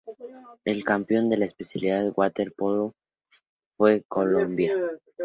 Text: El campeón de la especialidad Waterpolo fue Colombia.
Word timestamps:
El 0.65 0.83
campeón 0.83 1.29
de 1.29 1.37
la 1.37 1.45
especialidad 1.45 2.11
Waterpolo 2.17 2.95
fue 3.77 4.03
Colombia. 4.07 4.73